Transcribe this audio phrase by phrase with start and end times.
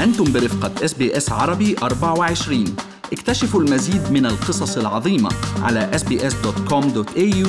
[0.00, 2.64] أنتم برفقة SBS عربي 24
[3.12, 5.30] اكتشفوا المزيد من القصص العظيمة
[5.62, 7.48] على sbs.com.au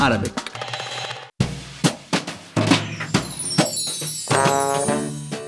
[0.00, 0.54] arabic.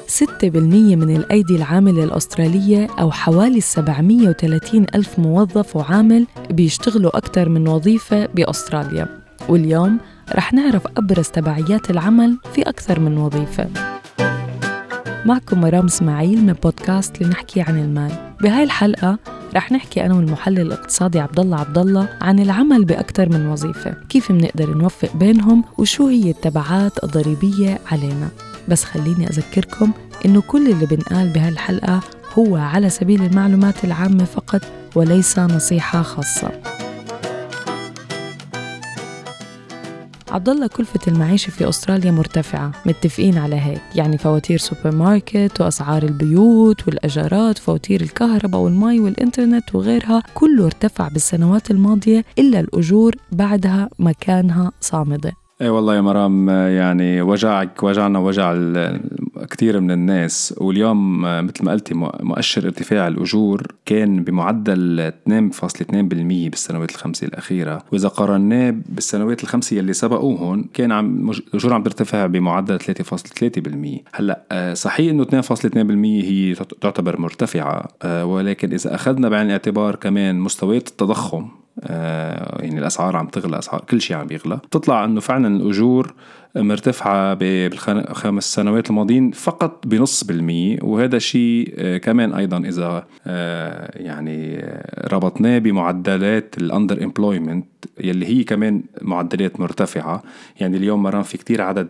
[0.06, 7.68] ستة بالمية من الأيدي العاملة الأسترالية أو حوالي 730 ألف موظف وعامل بيشتغلوا أكثر من
[7.68, 9.08] وظيفة بأستراليا.
[9.48, 9.98] واليوم
[10.34, 13.68] رح نعرف أبرز تبعيات العمل في أكثر من وظيفة.
[15.26, 18.12] معكم مرام إسماعيل من بودكاست لنحكي عن المال.
[18.40, 19.18] بهاي الحلقة
[19.54, 23.94] رح نحكي أنا والمحلل الاقتصادي عبد الله عبد الله عن العمل بأكثر من وظيفة.
[24.08, 28.28] كيف بنقدر نوفق بينهم وشو هي التبعات الضريبية علينا.
[28.68, 29.92] بس خليني أذكركم
[30.24, 32.00] إنه كل اللي بنقال بهالحلقة
[32.38, 34.60] هو على سبيل المعلومات العامة فقط
[34.94, 36.75] وليس نصيحة خاصة.
[40.36, 46.88] الله كلفة المعيشة في أستراليا مرتفعة متفقين على هيك يعني فواتير سوبر ماركت وأسعار البيوت
[46.88, 55.32] والأجارات وفواتير الكهرباء والمي والإنترنت وغيرها كله ارتفع بالسنوات الماضية إلا الأجور بعدها مكانها صامدة.
[55.60, 58.54] اي والله يا مرام يعني وجعك وجعنا وجع
[59.50, 60.54] كثير من الناس.
[60.58, 65.92] واليوم مثل ما قلتي مؤشر ارتفاع الأجور كان بمعدل 2.2%
[66.50, 67.82] بالسنوات الخمسة الأخيرة.
[67.92, 75.10] وإذا قارناه بالسنوات الخمسة يلي سبقوهم كان عم الأجور عم ترتفع بمعدل 3.3% هلأ صحيح
[75.10, 81.48] إنه 2.2% هي تعتبر مرتفعة ولكن إذا أخذنا بعين الاعتبار كمان مستويات التضخم
[81.80, 86.14] آه، يعني الأسعار عم تغلى أسعار كل شيء عم بيغلى بتطلع إنه فعلا الأجور
[86.56, 94.64] مرتفعة بالخمس سنوات الماضيين فقط بنص بالمية وهذا شيء آه، كمان أيضا إذا آه، يعني
[95.12, 97.66] ربطناه بمعدلات الأندر امبلويمنت
[98.00, 100.22] يلي هي كمان معدلات مرتفعة.
[100.60, 101.88] يعني اليوم مرام في كتير عدد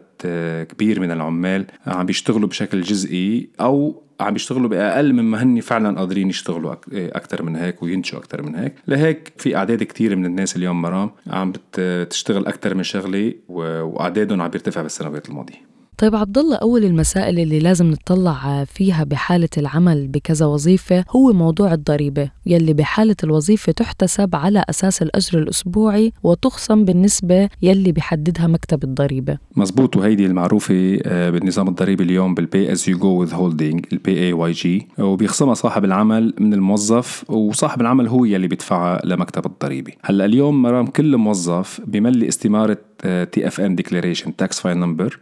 [0.69, 6.28] كبير من العمال عم بيشتغلوا بشكل جزئي أو عم بيشتغلوا بأقل مما هن فعلا قادرين
[6.28, 8.75] يشتغلوا أكثر من هيك وينتجوا أكثر من هيك.
[8.89, 14.50] لهيك في أعداد كثير من الناس اليوم مرام عم بتشتغل أكثر من شغلة وأعدادهم عم
[14.56, 20.47] بيرتفع بالسنوات الماضيه طيب عبد الله أول المسائل اللي لازم نطلع فيها بحالة العمل بكذا
[20.47, 27.93] وظيفة هو موضوع الضريبة يلي بحالة الوظيفة تحتسب على أساس الأجر الأسبوعي وتخصم بالنسبة يلي
[27.93, 29.39] بحددها مكتب الضريبة.
[29.56, 34.89] مزبوط وهيدي المعروفة آه، بالنظام الضريبي اليوم بال pay as you go withholding ال PAYG
[34.99, 40.87] وبيخصمها صاحب العمل من الموظف وصاحب العمل هو يلي بيدفعها لمكتب الضريبي هلأ اليوم مرام
[40.87, 45.19] كل موظف بملي استمارة TFN declaration tax file number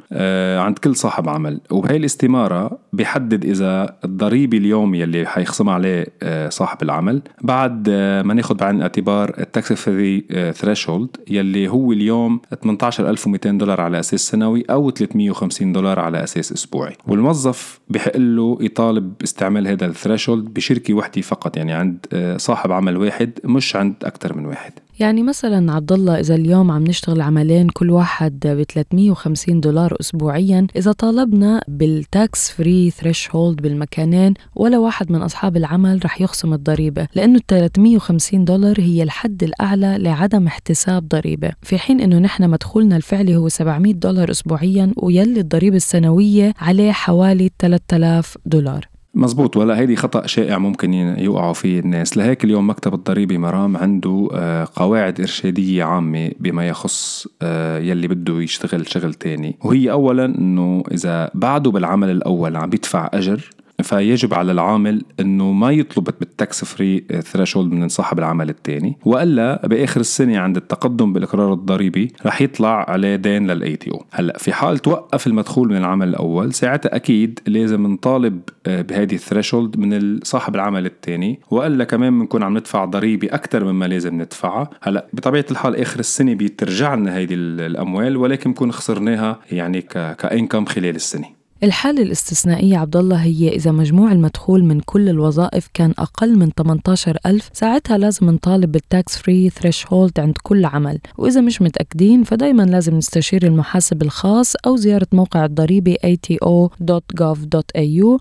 [0.59, 1.61] عند كل صاحب عمل.
[1.71, 8.35] وبهي الاستمارة بيحدد إذا الضريبه اليومي اللي حيخصم عليه آه، صاحب العمل بعد آه، ما
[8.35, 10.25] ناخذ بعين الاعتبار ال tax free
[10.55, 16.97] threshold يلي هو اليوم 18200 دولار على أساس سنوي أو 350 دولار على أساس أسبوعي.
[17.07, 22.73] والموظف بحق له يطالب استعمال هذا ال threshold بشركة وحدة فقط يعني عند آه، صاحب
[22.73, 24.73] عمل واحد مش عند أكثر من واحد.
[25.01, 30.67] يعني مثلا عبد الله إذا اليوم عم نشتغل عملين كل واحد ب 350 دولار اسبوعيا
[30.77, 37.09] إذا طالبنا بال tax free threshold بالمكانين ولا واحد من أصحاب العمل رح يخصم الضريبة
[37.15, 41.53] لأنه ال 350 دولار هي الحد الأعلى لعدم احتساب ضريبة.
[41.63, 47.51] في حين إنه نحن مدخولنا الفعلي هو 700 دولار اسبوعيا ويلي الضريبة السنوية عليه حوالي
[47.59, 48.94] 3000 دولار.
[49.15, 49.57] مزبوط.
[49.57, 52.17] ولا هيدي خطأ شائع ممكن يوقعوا فيه الناس.
[52.17, 58.43] لهيك اليوم مكتب الضريبة مرام عنده آه، قواعد إرشادية عامة بما يخص آه، يلي بده
[58.43, 59.57] يشتغل شغل تاني.
[59.65, 63.51] وهي أولا أنه إذا بعده بالعمل الأول عم بيدفع أجر
[63.85, 69.67] فيجب على العامل إنه ما يطلب بال tax free threshold من صاحب العمل الثاني وإلا
[69.67, 74.79] بآخر السنة عند التقدم بالإقرار الضريبي رح يطلع عليه دين لل ATO هلأ في حال
[74.79, 80.55] توقف المدخول من العمل الأول ساعتها أكيد لازم نطالب آه، بهذه ال threshold من صاحب
[80.55, 84.71] العمل الثاني وإلا كمان بنكون عم ندفع ضريبة أكثر مما لازم ندفعها.
[84.83, 89.83] هلأ بطبيعة الحال آخر السنة بيترجع لنا هيدي الأموال ولكن بنكون خسرناها يعني
[90.19, 91.44] كإنكم خلال السنة.
[91.63, 97.19] الحالة الاستثنائية عبد الله هي إذا مجموع المدخول من كل الوظائف كان أقل من 18
[97.27, 100.99] ألف ساعتها لازم نطالب بال tax free threshold عند كل عمل.
[101.19, 106.49] وإذا مش متأكدين فدايما لازم نستشير المحاسب الخاص أو زيارة موقع الضريبة ato.gov.au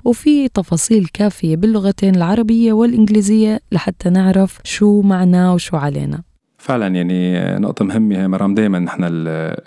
[0.05, 6.23] وفي تفاصيل كافية باللغتين العربية والإنجليزية لحتى نعرف شو معنا وشو علينا.
[6.57, 9.03] فعلا يعني نقطة مهمة مرام دائما نحن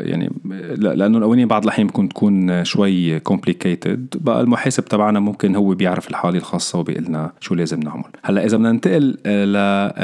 [0.00, 0.30] يعني
[0.76, 6.38] لأنه الأولين بعض الأحيان ممكن تكون شوي كومبليكيتد بقى المحاسب تبعنا ممكن هو بيعرف الحالة
[6.38, 8.05] الخاصة وبيقول لنا شو لازم نعمل.
[8.25, 9.17] هلأ إذا بدنا ننتقل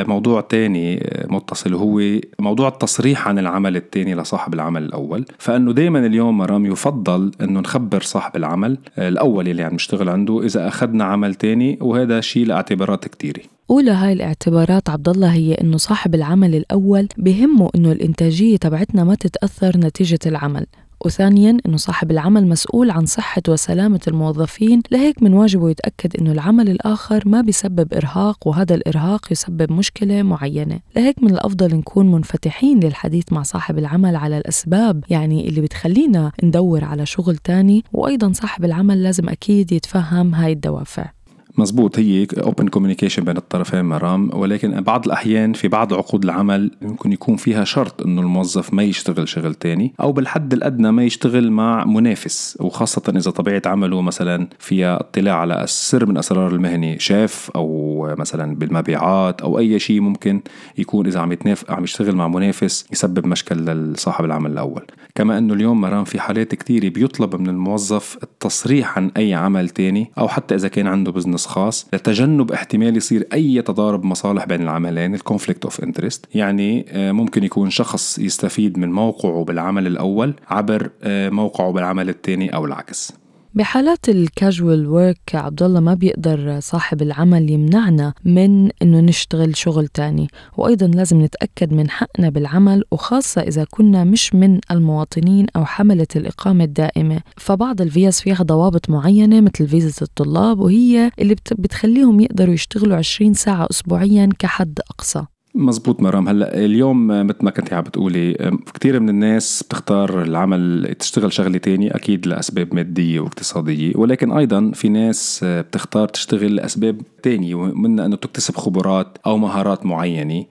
[0.03, 5.25] لموضوع تاني متصل وهو موضوع التصريح عن العمل التاني لصاحب العمل الأول.
[5.39, 10.69] فإنه دائما اليوم مرام يفضل إنه نخبر صاحب العمل الأول اللي عم نشتغل عنده إذا
[10.69, 13.41] أخذنا عمل تاني وهذا شيء لاعتبارات كتيرة.
[13.71, 19.15] أولى هاي الاعتبارات عبد الله هي إنه صاحب العمل الأول بهمه إنه الإنتاجية تبعتنا ما
[19.15, 20.62] تتأثر نتيجة العمل.
[21.07, 26.69] وثانيا إنه صاحب العمل مسؤول عن صحة وسلامة الموظفين لهيك من واجبه يتأكد إنه العمل
[26.71, 30.81] الآخر ما بيسبب إرهاق وهذا الإرهاق يسبب مشكلة معينة.
[30.97, 36.85] لهيك من الأفضل نكون منفتحين للحديث مع صاحب العمل على الأسباب يعني اللي بتخلينا ندور
[36.85, 41.22] على شغل تاني وأيضا صاحب العمل لازم أكيد يتفهم هاي الدوافع.
[41.59, 44.31] مزبوط هي open communication بين الطرفين مرام.
[44.33, 49.29] ولكن بعض الأحيان في بعض عقود العمل ممكن يكون فيها شرط إنه الموظف ما يشتغل
[49.29, 52.59] شغل تاني أو بالحد الأدنى ما يشتغل مع منافس.
[52.61, 58.55] وخاصة إذا طبيعة عمله مثلا فيها اطلاع على سر من أسرار المهنه شيف أو مثلا
[58.57, 60.41] بالمبيعات أو أي شيء ممكن
[60.79, 64.83] يكون إذا عم يتناف عم يشتغل مع منافس يسبب مشكل لصاحب العمل الأول.
[65.15, 70.11] كما إنه اليوم مرام في حالات كثيره بيطلب من الموظف التصريح عن أي عمل تاني
[70.19, 74.63] أو حتى إذا كان عنده business business خاص لتجنب احتمال يصير أي تضارب مصالح بين
[74.63, 80.35] العملين ال conflict of interest يعني آه، ممكن يكون شخص يستفيد من موقعه بالعمل الأول
[80.49, 83.13] عبر آه، موقعه بالعمل الثاني أو العكس.
[83.55, 89.89] بحالات ال casual work عبد الله ما بيقدر صاحب العمل يمنعنا من إنه نشتغل شغل
[89.89, 90.29] تاني.
[90.57, 96.65] وأيضا لازم نتأكد من حقنا بالعمل وخاصة إذا كنا مش من المواطنين أو حملة الإقامة
[96.65, 97.21] الدائمة.
[97.37, 103.67] فبعض الفيز فيها ضوابط معينة مثل فيزا الطلاب وهي اللي بتخليهم يقدروا يشتغلوا 20 ساعة
[103.71, 105.25] اسبوعيا كحد أقصى.
[105.55, 106.29] مزبوط مرام.
[106.29, 111.91] هلا اليوم مثل ما كنت عم بتقولي كثير من الناس بتختار العمل تشتغل شغلة تانية
[111.91, 118.57] أكيد لأسباب مادية واقتصادية ولكن أيضا في ناس بتختار تشتغل لأسباب تانية ومنها إنه تكتسب
[118.57, 120.45] خبرات أو مهارات معينة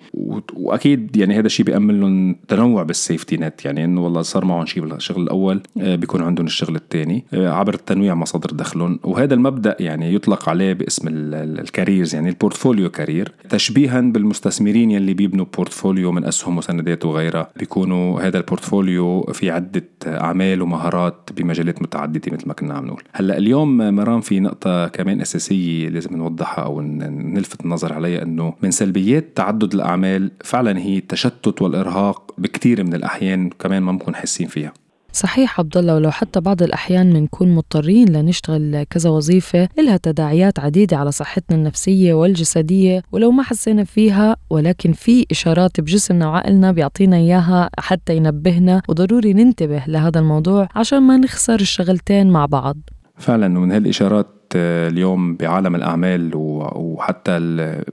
[0.53, 4.65] وأكيد يعني هذا الشيء بيأمن لهم تنوع بال safety net يعني إنه والله صار معهم
[4.65, 9.00] شيء بالشغل الأول آه، بيكون عندهم الشغل الثاني آه، عبر تنويع مصادر دخلهم.
[9.03, 15.13] وهذا المبدأ يعني يطلق عليه باسم ال careers يعني ال portfolio career تشبيها بالمستثمرين يلي
[15.13, 21.81] بيبنوا portfolio من أسهم وسندات وغيرها بيكونوا هذا ال portfolio في عدة أعمال ومهارات بمجالات
[21.81, 23.03] متعددة مثل ما كنا عم نقول.
[23.11, 28.71] هلأ اليوم مرام في نقطة كمان أساسية لازم نوضحها أو نلفت النظر عليها إنه من
[28.71, 34.73] سلبيات تعدد الأعمال فعلا هي التشتت والإرهاق بكثير من الأحيان كمان ما بنكون حاسين فيها.
[35.13, 40.97] صحيح عبد الله ولو حتى بعض الأحيان بنكون مضطرين لنشتغل كذا وظيفة إلها تداعيات عديدة
[40.97, 47.69] على صحتنا النفسية والجسدية ولو ما حسينا فيها ولكن في إشارات بجسمنا وعقلنا بيعطينا إياها
[47.79, 52.77] حتى ينبهنا وضروري ننتبه لهذا الموضوع عشان ما نخسر الشغلتين مع بعض.
[53.17, 57.38] فعلا ومن هالإشارات اليوم بعالم الأعمال وحتى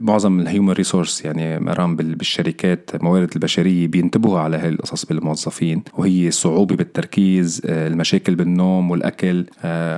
[0.01, 6.77] معظم الهيومن ريسورس يعني مرام بالشركات الموارد البشرية بينتبهوا على هاي القصص بالموظفين وهي الصعوبة
[6.77, 9.47] بالتركيز المشاكل بالنوم والأكل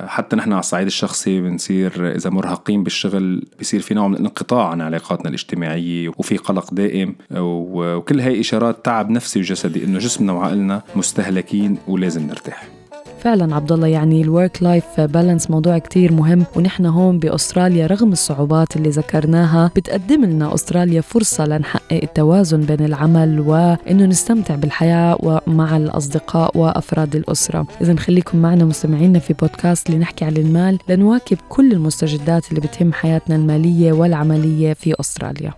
[0.07, 4.81] حتى نحن على الصعيد الشخصي بنصير إذا مرهقين بالشغل بصير في نوع من الانقطاع عن
[4.81, 11.79] علاقاتنا الاجتماعية وفي قلق دائم وكل هاي إشارات تعب نفسي وجسدي إنه جسمنا وعقلنا مستهلكين
[11.89, 12.80] ولازم نرتاح.
[13.21, 18.13] فعلا عبد الله يعني ال work life balance موضوع كتير مهم ونحن هون بأستراليا رغم
[18.13, 25.77] الصعوبات اللي ذكرناها بتقدم لنا أستراليا فرصة لنحقق التوازن بين العمل وإنه نستمتع بالحياة ومع
[25.77, 27.67] الأصدقاء وأفراد الأسرة.
[27.81, 33.37] اذا خليكم معنا مستمعينا في بودكاست لنحكي عن المال لنواكب كل المستجدات اللي بتهم حياتنا
[33.37, 35.55] المالية والعملية في أستراليا.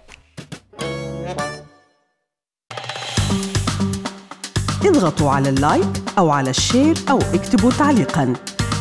[4.84, 8.32] اضغطوا على ال like أو على ال share أو اكتبوا تعليقاً.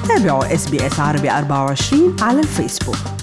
[0.07, 0.67] تابعوا SBS
[0.99, 3.20] عربي 24 على الفيسبوك.